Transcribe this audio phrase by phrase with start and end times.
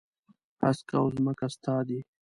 [0.61, 1.99] هسک او ځمکه ستا دي.